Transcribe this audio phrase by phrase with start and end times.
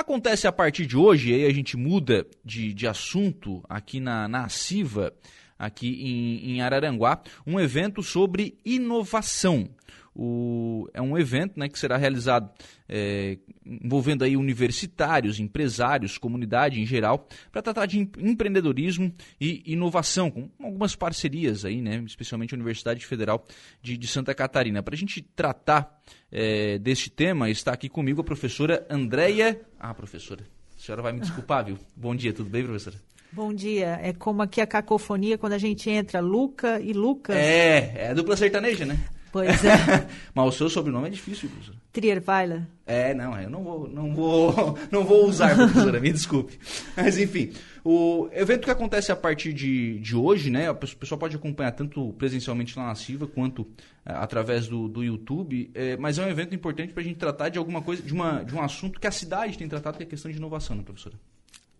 [0.00, 4.48] Acontece a partir de hoje, aí a gente muda de, de assunto aqui na, na
[4.48, 5.12] CIVA,
[5.60, 9.68] aqui em, em Araranguá, um evento sobre inovação.
[10.12, 12.50] O, é um evento né, que será realizado
[12.88, 20.50] é, envolvendo aí universitários, empresários, comunidade em geral, para tratar de empreendedorismo e inovação, com
[20.60, 23.46] algumas parcerias aí, né, especialmente a Universidade Federal
[23.80, 24.82] de, de Santa Catarina.
[24.82, 29.60] Para a gente tratar é, deste tema, está aqui comigo a professora Andréia.
[29.78, 30.44] Ah, professora,
[30.76, 31.78] a senhora vai me desculpar, viu?
[31.94, 32.96] Bom dia, tudo bem, professora?
[33.32, 33.98] Bom dia.
[34.02, 37.36] É como aqui a cacofonia quando a gente entra Luca e Lucas.
[37.36, 38.98] É, é dupla sertaneja, né?
[39.32, 40.06] Pois é.
[40.34, 41.78] Mas o seu sobrenome é difícil, professora.
[41.92, 42.66] Trierweiler.
[42.86, 46.58] É, não, eu não vou, não vou, não vou usar, professora, me desculpe.
[46.96, 47.52] Mas enfim,
[47.84, 50.68] o evento que acontece a partir de, de hoje, né?
[50.70, 53.66] O pessoal pode acompanhar tanto presencialmente lá na Silva quanto
[54.04, 55.70] é, através do, do YouTube.
[55.74, 58.42] É, mas é um evento importante para a gente tratar de alguma coisa, de, uma,
[58.42, 60.82] de um assunto que a cidade tem tratado, que é a questão de inovação, né,
[60.82, 61.14] professora?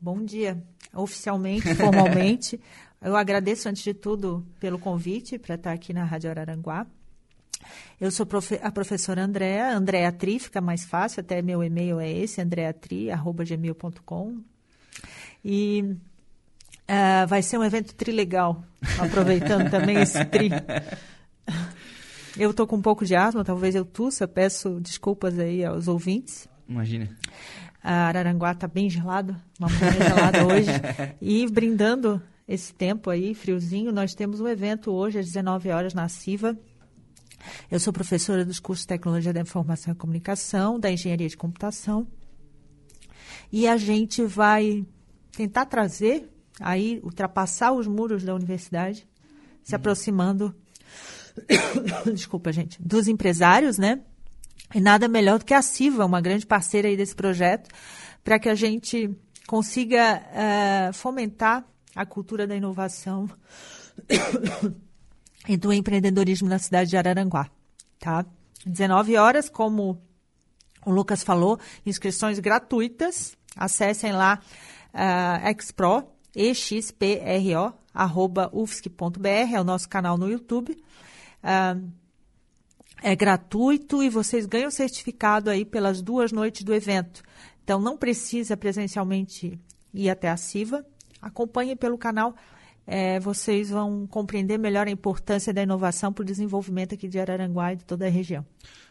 [0.00, 0.62] Bom dia.
[0.94, 2.58] Oficialmente, formalmente,
[3.02, 6.86] eu agradeço antes de tudo pelo convite para estar aqui na Rádio Araranguá.
[8.00, 8.26] Eu sou
[8.62, 14.40] a professora Andréa, Andréa Tri, fica mais fácil, até meu e-mail é esse, andreatri.gmail.com.
[15.44, 18.64] E uh, vai ser um evento trilegal,
[18.98, 20.48] aproveitando também esse tri.
[22.38, 26.48] Eu estou com um pouco de asma, talvez eu tussa, peço desculpas aí aos ouvintes.
[26.66, 27.14] Imagina.
[27.82, 30.70] A Araranguá está bem gelado, uma manhã gelada hoje.
[31.20, 36.08] E brindando esse tempo aí, friozinho, nós temos um evento hoje às 19 horas na
[36.08, 36.58] CIVA,
[37.70, 42.06] eu sou professora dos cursos de Tecnologia da Informação e Comunicação, da Engenharia de Computação.
[43.50, 44.86] E a gente vai
[45.32, 46.28] tentar trazer,
[46.60, 49.08] aí, ultrapassar os muros da universidade,
[49.62, 50.54] se aproximando,
[52.12, 54.00] desculpa, gente, dos empresários, né?
[54.74, 57.68] E nada melhor do que a CIVA, uma grande parceira aí desse projeto,
[58.22, 59.10] para que a gente
[59.46, 63.28] consiga uh, fomentar a cultura da inovação
[65.48, 67.50] e do empreendedorismo na cidade de Araranguá.
[67.98, 68.24] Tá?
[68.64, 70.00] 19 horas, como
[70.86, 73.36] o Lucas falou, inscrições gratuitas.
[73.56, 74.40] Acessem lá
[74.94, 80.80] uh, expro, expro, arroba ufsc.br, é o nosso canal no YouTube.
[81.42, 81.90] Uh,
[83.02, 87.22] é gratuito e vocês ganham certificado aí pelas duas noites do evento.
[87.64, 89.58] Então, não precisa presencialmente
[89.92, 90.84] ir até a CIVA.
[91.20, 92.34] Acompanhe pelo canal
[92.86, 97.72] é, vocês vão compreender melhor a importância da inovação para o desenvolvimento aqui de Araranguá
[97.72, 98.44] e de toda a região.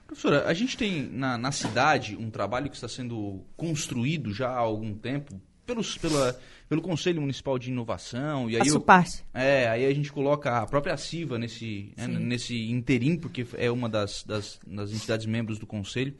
[0.07, 4.57] Professora, a gente tem na, na cidade um trabalho que está sendo construído já há
[4.57, 8.49] algum tempo pelos, pela, pelo Conselho Municipal de Inovação.
[8.49, 9.23] E aí parte.
[9.33, 13.87] É, aí a gente coloca a própria CIVA nesse, né, nesse interim, porque é uma
[13.87, 16.15] das, das, das entidades membros do Conselho.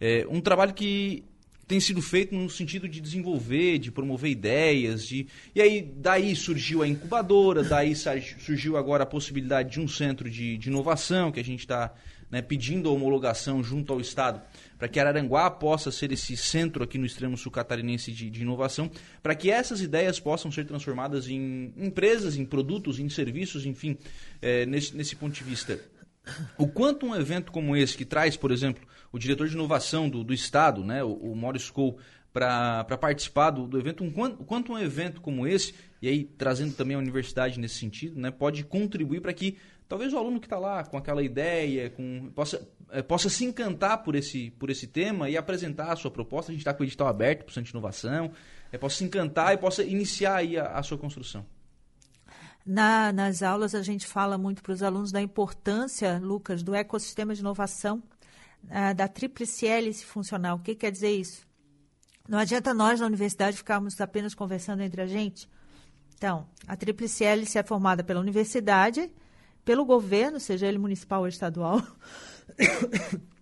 [0.00, 1.24] É, um trabalho que
[1.66, 6.82] tem sido feito no sentido de desenvolver, de promover ideias, de e aí daí surgiu
[6.82, 11.44] a incubadora, daí surgiu agora a possibilidade de um centro de, de inovação que a
[11.44, 11.92] gente está
[12.30, 14.40] né, pedindo a homologação junto ao Estado
[14.84, 18.90] para que Araranguá possa ser esse centro aqui no extremo sul catarinense de, de inovação,
[19.22, 23.96] para que essas ideias possam ser transformadas em empresas, em produtos, em serviços, enfim,
[24.42, 25.80] é, nesse, nesse ponto de vista.
[26.58, 30.22] O quanto um evento como esse, que traz, por exemplo, o diretor de inovação do,
[30.22, 31.96] do Estado, né, o, o Maurice Cole,
[32.30, 36.96] para participar do, do evento, um, quanto um evento como esse, e aí trazendo também
[36.96, 39.56] a universidade nesse sentido, né, pode contribuir para que
[39.94, 44.02] talvez o aluno que está lá com aquela ideia, com, possa, é, possa se encantar
[44.02, 46.50] por esse, por esse tema e apresentar a sua proposta.
[46.50, 48.32] A gente está com o edital aberto para o Centro de Inovação,
[48.72, 51.46] é, possa se encantar e possa iniciar aí a, a sua construção.
[52.66, 57.32] Na, nas aulas a gente fala muito para os alunos da importância, Lucas, do ecossistema
[57.32, 58.02] de inovação
[58.96, 60.56] da tríplice hélice funcional.
[60.56, 61.46] O que quer dizer isso?
[62.26, 65.46] Não adianta nós, na universidade, ficarmos apenas conversando entre a gente.
[66.16, 69.10] Então, a tríplice hélice é formada pela universidade,
[69.64, 71.82] pelo governo, seja ele municipal ou estadual.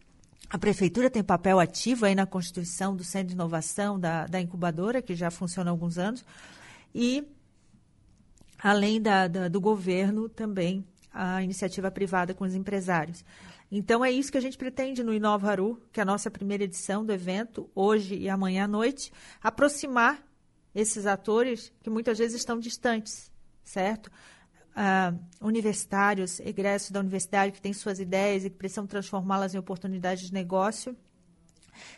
[0.49, 5.01] A prefeitura tem papel ativo aí na constituição do Centro de Inovação, da, da incubadora,
[5.01, 6.23] que já funciona há alguns anos.
[6.95, 7.27] E,
[8.59, 13.25] além da, da, do governo, também a iniciativa privada com os empresários.
[13.71, 16.65] Então é isso que a gente pretende no Inova Haru, que é a nossa primeira
[16.65, 19.11] edição do evento, hoje e amanhã à noite,
[19.43, 20.23] aproximar
[20.75, 23.31] esses atores que muitas vezes estão distantes,
[23.65, 24.11] certo?
[25.41, 30.33] Universitários, egressos da universidade que têm suas ideias e que precisam transformá-las em oportunidades de
[30.33, 30.97] negócio,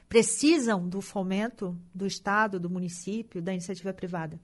[0.08, 4.40] precisam do fomento do Estado, do município, da iniciativa privada.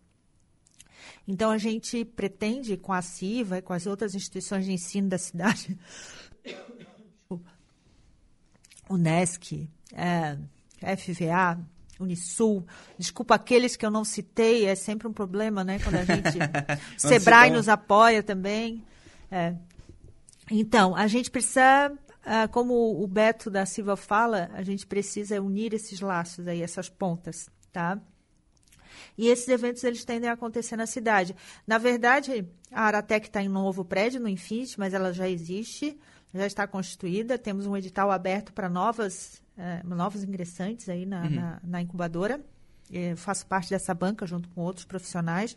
[1.26, 5.18] Então, a gente pretende, com a CIVA e com as outras instituições de ensino da
[5.18, 5.78] cidade,
[8.88, 10.36] Unesc, é,
[10.96, 11.58] FVA,
[12.00, 12.66] Unisul.
[12.98, 15.78] Desculpa aqueles que eu não citei, é sempre um problema, né?
[15.78, 16.38] Quando a gente.
[16.96, 18.82] Sebrae nos apoia também.
[19.30, 19.54] É.
[20.50, 21.92] Então, a gente precisa,
[22.24, 26.88] ah, como o Beto da Silva fala, a gente precisa unir esses laços aí, essas
[26.88, 28.00] pontas, tá?
[29.16, 31.36] E esses eventos eles tendem a acontecer na cidade.
[31.66, 35.98] Na verdade, a Aratec está em um novo prédio, no Infinity, mas ela já existe,
[36.34, 37.38] já está constituída.
[37.38, 41.30] Temos um edital aberto para novas, eh, novos ingressantes aí na, uhum.
[41.30, 42.40] na, na incubadora.
[42.90, 45.54] Eu faço parte dessa banca junto com outros profissionais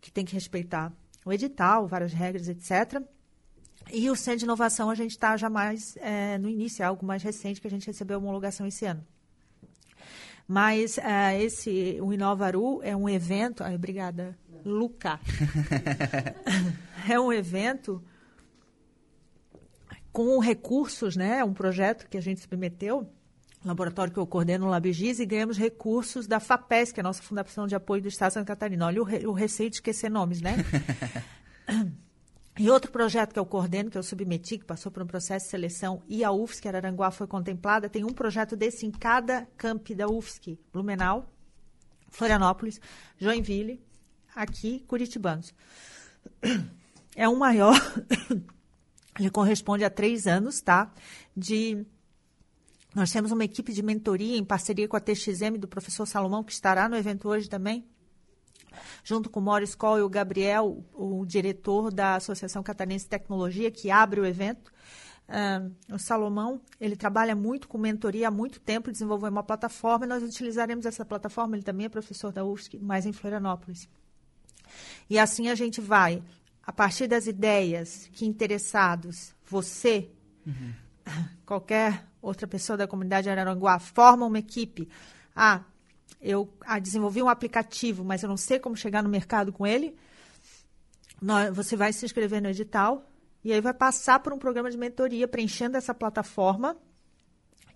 [0.00, 0.92] que tem que respeitar
[1.24, 3.00] o edital, várias regras, etc.
[3.92, 7.06] E o Centro de Inovação a gente está já mais é, no início, é algo
[7.06, 9.06] mais recente que a gente recebeu a homologação esse ano.
[10.48, 13.62] Mas uh, esse, o Inovaru é um evento.
[13.62, 15.20] Ai, obrigada, Luca.
[17.08, 18.02] é um evento
[20.12, 21.42] com recursos, né?
[21.42, 23.10] Um projeto que a gente submeteu,
[23.64, 27.22] laboratório que eu coordeno no LabGIS, e ganhamos recursos da FAPES, que é a nossa
[27.22, 28.86] Fundação de Apoio do Estado de Santa Catarina.
[28.86, 30.56] Olha o, re, o receio de esquecer nomes, né?
[32.58, 35.50] E outro projeto que eu coordeno, que eu submeti, que passou por um processo de
[35.50, 40.06] seleção, e a UFSC Araranguá foi contemplada, tem um projeto desse em cada campi da
[40.06, 41.26] UFSC, Blumenau,
[42.10, 42.78] Florianópolis,
[43.18, 43.82] Joinville,
[44.34, 45.54] aqui, Curitibanos.
[47.14, 47.74] É um maior,
[49.22, 50.92] ele corresponde a três anos, tá?
[51.36, 51.86] De
[52.94, 56.52] nós temos uma equipe de mentoria em parceria com a TXM do professor Salomão, que
[56.52, 57.86] estará no evento hoje também,
[59.02, 63.70] junto com o Morris Cole e o Gabriel, o diretor da Associação Catarinense de Tecnologia,
[63.70, 64.70] que abre o evento.
[65.28, 70.08] Uh, o Salomão, ele trabalha muito com mentoria há muito tempo, desenvolveu uma plataforma e
[70.08, 71.56] nós utilizaremos essa plataforma.
[71.56, 73.88] Ele também é professor da UFSC, mas em Florianópolis.
[75.08, 76.22] E assim a gente vai,
[76.64, 80.10] a partir das ideias que interessados, você,
[80.46, 80.72] uhum.
[81.44, 84.88] qualquer outra pessoa da comunidade de Araranguá, forma uma equipe.
[85.34, 85.62] Ah,
[86.20, 89.96] eu ah, desenvolvi um aplicativo, mas eu não sei como chegar no mercado com ele.
[91.52, 93.10] você vai se inscrever no edital
[93.44, 96.76] e aí vai passar por um programa de mentoria preenchendo essa plataforma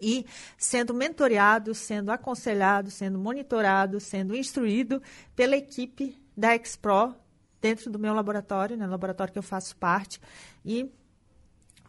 [0.00, 0.24] e
[0.56, 5.02] sendo mentoreado, sendo aconselhado, sendo monitorado, sendo instruído
[5.34, 7.16] pela equipe da Expro
[7.60, 10.20] dentro do meu laboratório, né, laboratório que eu faço parte,
[10.64, 10.90] e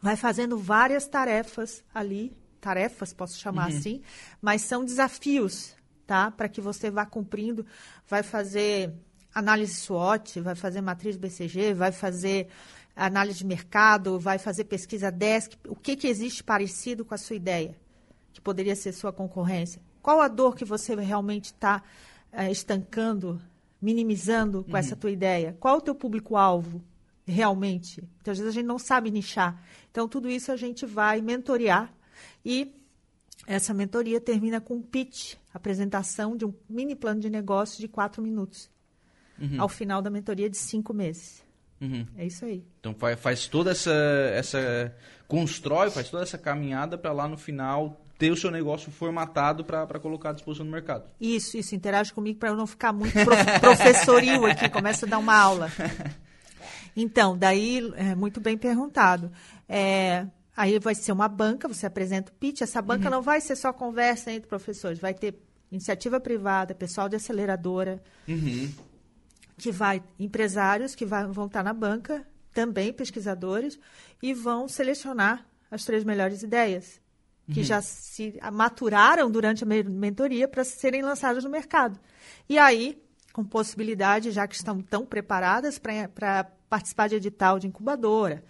[0.00, 3.76] vai fazendo várias tarefas ali, tarefas posso chamar uhum.
[3.76, 4.02] assim,
[4.40, 5.76] mas são desafios
[6.08, 6.30] tá?
[6.30, 7.66] Para que você vá cumprindo,
[8.08, 8.94] vai fazer
[9.32, 12.48] análise SWOT, vai fazer matriz BCG, vai fazer
[12.96, 17.36] análise de mercado, vai fazer pesquisa desk, o que, que existe parecido com a sua
[17.36, 17.76] ideia,
[18.32, 19.82] que poderia ser sua concorrência?
[20.00, 21.82] Qual a dor que você realmente está
[22.32, 23.38] é, estancando,
[23.80, 24.76] minimizando com uhum.
[24.76, 25.56] essa tua ideia?
[25.58, 26.82] Qual o teu público-alvo
[27.26, 28.02] realmente?
[28.20, 29.62] Então, às vezes a gente não sabe nichar.
[29.90, 31.92] Então, tudo isso a gente vai mentorear
[32.44, 32.74] e
[33.46, 38.22] essa mentoria termina com um pitch, apresentação de um mini plano de negócio de quatro
[38.22, 38.70] minutos.
[39.40, 39.60] Uhum.
[39.62, 41.42] Ao final da mentoria de cinco meses.
[41.80, 42.06] Uhum.
[42.16, 42.64] É isso aí.
[42.80, 43.92] Então faz, faz toda essa,
[44.32, 44.94] essa.
[45.28, 50.00] Constrói, faz toda essa caminhada para lá no final ter o seu negócio formatado para
[50.00, 51.04] colocar à disposição do mercado.
[51.20, 51.74] Isso, isso.
[51.74, 55.70] Interage comigo para eu não ficar muito prof, professoril aqui, começa a dar uma aula.
[57.00, 59.30] Então, daí, é, muito bem perguntado.
[59.68, 60.26] É,
[60.58, 62.62] Aí vai ser uma banca, você apresenta o pitch.
[62.62, 63.12] Essa banca uhum.
[63.12, 68.68] não vai ser só conversa entre professores, vai ter iniciativa privada, pessoal de aceleradora, uhum.
[69.56, 73.78] que vai empresários que vai, vão estar na banca, também pesquisadores,
[74.20, 77.00] e vão selecionar as três melhores ideias
[77.50, 77.66] que uhum.
[77.66, 81.98] já se maturaram durante a mentoria para serem lançadas no mercado.
[82.48, 83.02] E aí,
[83.32, 88.44] com possibilidade, já que estão tão preparadas para participar de edital de incubadora,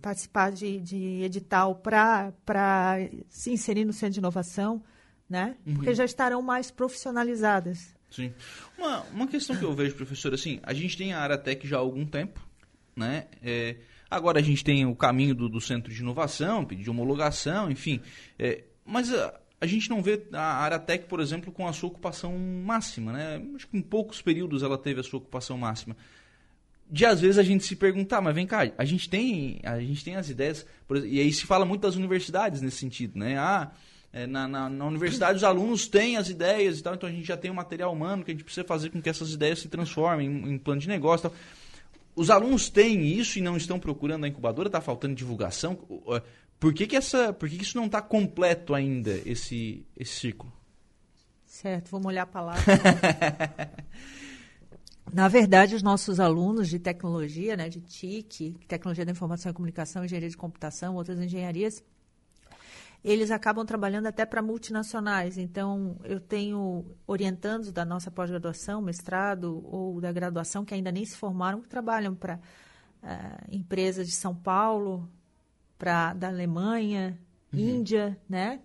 [0.00, 2.32] participar de, de edital para
[3.28, 4.82] se inserir no centro de inovação,
[5.28, 5.56] né?
[5.66, 5.74] Uhum.
[5.74, 7.94] Porque já estarão mais profissionalizadas.
[8.10, 8.32] Sim.
[8.78, 11.80] Uma, uma questão que eu vejo, professor, assim, a gente tem a Aratec já há
[11.80, 12.40] algum tempo,
[12.94, 13.26] né?
[13.42, 13.76] É,
[14.10, 18.00] agora a gente tem o caminho do, do centro de inovação, pedir homologação, enfim.
[18.38, 22.36] É, mas a, a, gente não vê a Aratec, por exemplo, com a sua ocupação
[22.38, 23.42] máxima, né?
[23.54, 25.96] Acho que em poucos períodos ela teve a sua ocupação máxima
[26.90, 30.04] de às vezes a gente se perguntar, mas vem cá, a gente tem, a gente
[30.04, 30.66] tem as ideias,
[31.04, 33.38] e aí se fala muito das universidades nesse sentido, né?
[33.38, 33.72] Ah,
[34.12, 37.26] é, na, na, na, universidade os alunos têm as ideias e tal, então a gente
[37.26, 39.68] já tem o material humano que a gente precisa fazer com que essas ideias se
[39.68, 41.28] transformem em, em plano de negócio.
[41.28, 41.38] Tal.
[42.16, 45.76] Os alunos têm isso e não estão procurando a incubadora, está faltando divulgação.
[46.60, 50.52] Por que, que, essa, por que, que isso não está completo ainda, esse, esse ciclo?
[51.44, 52.54] Certo, vamos olhar para lá.
[55.12, 60.04] Na verdade, os nossos alunos de tecnologia, né, de TIC, Tecnologia da Informação e Comunicação,
[60.04, 61.84] Engenharia de Computação, outras engenharias,
[63.04, 65.36] eles acabam trabalhando até para multinacionais.
[65.36, 71.14] Então, eu tenho orientandos da nossa pós-graduação, mestrado ou da graduação que ainda nem se
[71.14, 72.36] formaram, que trabalham para
[73.02, 75.06] uh, empresas de São Paulo,
[75.78, 77.20] para da Alemanha,
[77.52, 77.58] uhum.
[77.60, 78.62] Índia, né?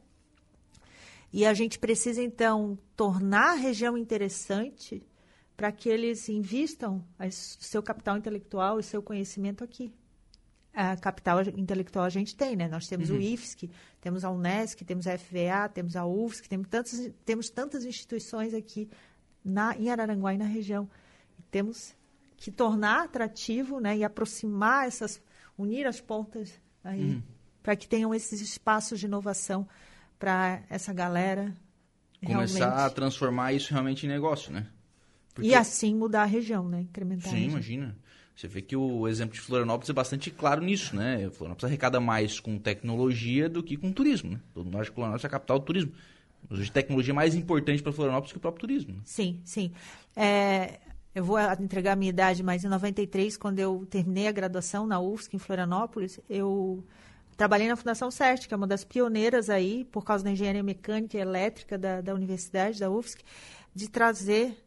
[1.33, 5.05] E a gente precisa, então, tornar a região interessante
[5.55, 9.93] para que eles invistam o seu capital intelectual e seu conhecimento aqui.
[10.73, 12.67] A capital intelectual a gente tem, né?
[12.67, 13.17] Nós temos uhum.
[13.17, 17.85] o IFSC, temos a UNESCO, temos a FVA, temos a UFSC, temos tantas, temos tantas
[17.85, 18.89] instituições aqui
[19.43, 20.89] na, em Araranguá e na região.
[21.37, 21.95] E temos
[22.37, 25.21] que tornar atrativo né, e aproximar essas,
[25.57, 27.23] unir as pontas aí, uhum.
[27.61, 29.67] para que tenham esses espaços de inovação
[30.17, 31.53] para essa galera.
[32.25, 32.81] Começar realmente...
[32.85, 34.67] a transformar isso realmente em negócio, né?
[35.33, 35.49] Porque...
[35.49, 36.81] E assim mudar a região, né?
[36.81, 37.97] Incrementar Sim, imagina.
[38.39, 41.29] Você vê que o exemplo de Florianópolis é bastante claro nisso, né?
[41.31, 44.39] Florianópolis arrecada mais com tecnologia do que com turismo, né?
[44.53, 45.91] Todo mundo acha que Florianópolis é a capital do turismo.
[46.49, 48.93] Mas hoje tecnologia é mais importante para Florianópolis que o próprio turismo.
[48.93, 49.01] Né?
[49.03, 49.73] Sim, sim.
[50.15, 50.79] É,
[51.13, 55.01] eu vou entregar a minha idade, mas em 93, quando eu terminei a graduação na
[55.01, 56.81] UFSC, em Florianópolis, eu
[57.35, 61.17] Trabalhei na Fundação CERT, que é uma das pioneiras aí, por causa da engenharia mecânica
[61.17, 63.23] e elétrica da, da universidade, da UFSC,
[63.73, 64.57] de trazer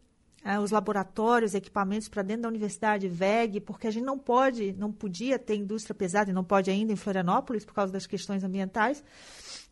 [0.44, 4.92] uh, os laboratórios, equipamentos para dentro da universidade, VEG, porque a gente não pode, não
[4.92, 9.02] podia ter indústria pesada e não pode ainda em Florianópolis por causa das questões ambientais.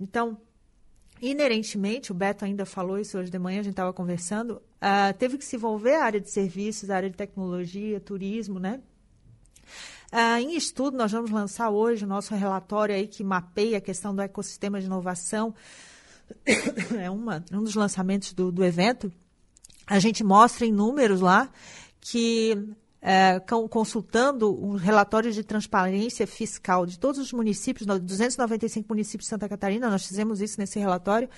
[0.00, 0.38] Então,
[1.20, 5.38] inerentemente, o Beto ainda falou isso hoje de manhã, a gente estava conversando, uh, teve
[5.38, 8.80] que se envolver a área de serviços, a área de tecnologia, turismo, né?
[10.12, 14.14] Ah, em estudo, nós vamos lançar hoje o nosso relatório aí que mapeia a questão
[14.14, 15.54] do ecossistema de inovação.
[17.00, 19.12] É uma, um dos lançamentos do, do evento.
[19.90, 21.50] A gente mostra em números lá
[22.00, 22.56] que
[23.02, 29.48] é, consultando um relatório de transparência fiscal de todos os municípios, 295 municípios de Santa
[29.48, 31.28] Catarina, nós fizemos isso nesse relatório,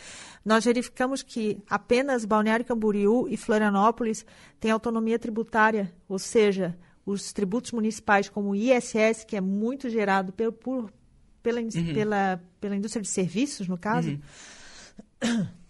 [0.44, 4.26] nós verificamos que apenas Balneário Camboriú e Florianópolis
[4.60, 10.30] têm autonomia tributária, ou seja, os tributos municipais, como o ISS, que é muito gerado
[10.30, 10.92] por, por
[11.42, 11.94] pela, uhum.
[11.94, 14.10] pela, pela indústria de serviços, no caso,
[15.22, 15.46] uhum.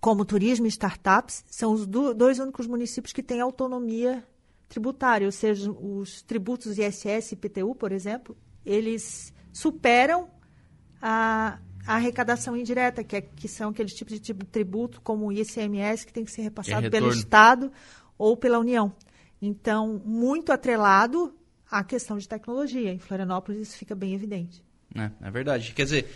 [0.00, 4.24] como turismo e startups, são os do, dois únicos municípios que têm autonomia
[4.68, 10.28] tributária, ou seja, os tributos ISS e IPTU, por exemplo, eles superam
[11.00, 16.06] a, a arrecadação indireta, que, é, que são aqueles tipos de tributo, como o ICMS,
[16.06, 17.72] que tem que ser repassado é pelo Estado
[18.16, 18.94] ou pela União.
[19.40, 21.34] Então, muito atrelado
[21.70, 22.92] à questão de tecnologia.
[22.92, 24.62] Em Florianópolis isso fica bem evidente.
[24.94, 25.72] É, é verdade.
[25.74, 26.10] Quer dizer,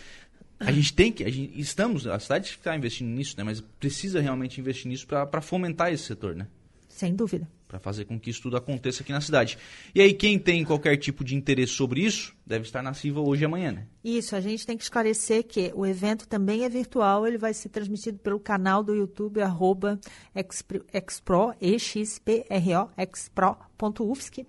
[0.65, 3.43] a gente tem que, a gente, estamos, a cidade está investindo nisso, né?
[3.43, 6.47] Mas precisa realmente investir nisso para fomentar esse setor, né?
[6.87, 9.57] Sem dúvida para fazer com que isso tudo aconteça aqui na cidade.
[9.95, 13.41] E aí, quem tem qualquer tipo de interesse sobre isso, deve estar na CIVA hoje
[13.41, 13.87] e amanhã, né?
[14.03, 17.69] Isso, a gente tem que esclarecer que o evento também é virtual, ele vai ser
[17.69, 19.99] transmitido pelo canal do YouTube, arroba
[20.35, 24.45] expro, E-X-P-R-O, expro.ufsc.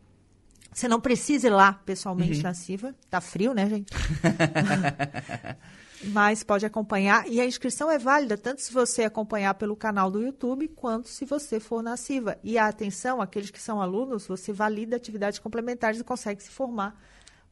[0.71, 2.43] Você não precisa ir lá pessoalmente uhum.
[2.43, 3.91] na CIVA, tá frio, né, gente?
[6.09, 7.29] mas pode acompanhar.
[7.29, 11.25] E a inscrição é válida tanto se você acompanhar pelo canal do YouTube, quanto se
[11.25, 12.39] você for na CIVA.
[12.43, 17.01] E a atenção, aqueles que são alunos, você valida atividades complementares e consegue se formar,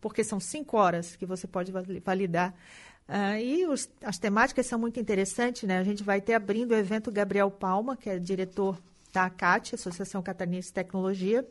[0.00, 1.72] porque são cinco horas que você pode
[2.04, 2.54] validar.
[3.08, 5.78] Uh, e os, as temáticas são muito interessantes, né?
[5.78, 8.80] A gente vai ter abrindo o evento Gabriel Palma, que é diretor
[9.12, 11.46] da ACAT, Associação Catarinense de Tecnologia.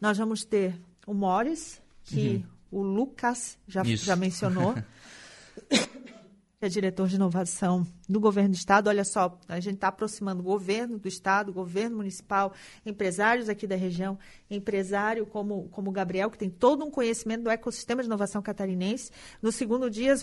[0.00, 0.74] Nós vamos ter
[1.06, 2.80] o Morris, que uhum.
[2.80, 4.74] o Lucas já, já mencionou.
[6.60, 8.88] é diretor de inovação do governo do estado.
[8.88, 12.52] Olha só, a gente está aproximando o governo do estado, governo municipal,
[12.84, 14.18] empresários aqui da região,
[14.50, 19.10] empresário como como o Gabriel, que tem todo um conhecimento do ecossistema de inovação catarinense.
[19.40, 20.14] No segundo dia,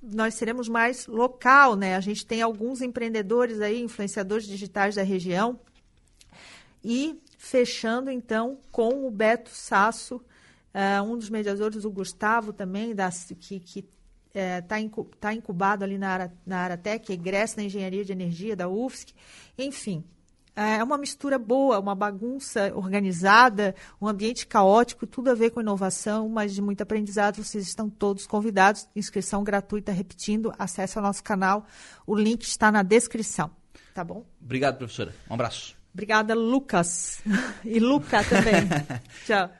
[0.00, 1.96] nós seremos mais local, né?
[1.96, 5.58] A gente tem alguns empreendedores aí, influenciadores digitais da região.
[6.84, 13.10] E fechando, então, com o Beto Sasso, uh, um dos mediadores, o Gustavo também, da,
[13.38, 13.88] que, que
[14.32, 14.76] está é, tá
[15.18, 19.12] tá incubado ali na, na Aratec, egresso na Engenharia de Energia da UFSC.
[19.58, 20.04] Enfim,
[20.54, 26.28] é uma mistura boa, uma bagunça organizada, um ambiente caótico, tudo a ver com inovação,
[26.28, 27.42] mas de muito aprendizado.
[27.42, 28.88] Vocês estão todos convidados.
[28.94, 31.66] Inscrição gratuita, repetindo, acesse ao nosso canal.
[32.06, 33.50] O link está na descrição.
[33.94, 34.24] Tá bom?
[34.40, 35.14] Obrigado, professora.
[35.28, 35.76] Um abraço.
[35.92, 37.20] Obrigada, Lucas.
[37.64, 38.68] E Luca também.
[39.26, 39.50] Tchau.